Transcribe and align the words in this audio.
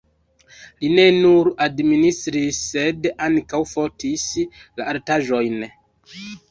Li 0.83 0.89
ne 0.99 1.03
nur 1.17 1.49
administris, 1.67 2.63
sed 2.73 3.07
ankaŭ 3.29 3.63
fotis 3.75 4.29
la 4.61 4.93
artaĵojn. 4.97 5.67